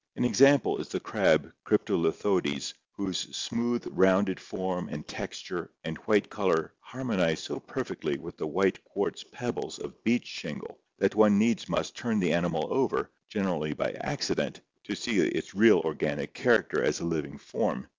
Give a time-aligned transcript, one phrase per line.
[0.15, 6.73] An example is the crab Cryptolithodes whose smooth rounded form and texture and white color
[6.79, 11.95] harmonize so perfectly with the white quartz pebbles of beach shingle that one needs must
[11.95, 17.05] turn the animal over, generally by accident, to see its real organic character as a
[17.05, 17.87] living form.